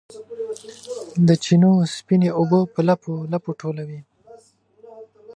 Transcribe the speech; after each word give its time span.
د 1.27 1.29
چینو 1.43 1.71
سپینې 1.95 2.29
اوبه 2.39 2.59
په 2.73 2.81
لپو، 2.89 3.13
لپو 3.31 3.49
ټولوي 3.61 3.99